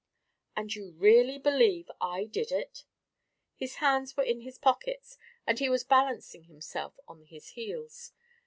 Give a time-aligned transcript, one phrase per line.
[0.55, 2.85] "And you really believe I did it?"
[3.53, 8.11] His hands were in his pockets, and he was balancing himself on his heels.